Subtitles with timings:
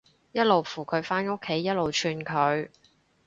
[0.31, 2.69] 一路扶佢返屋企，一路串佢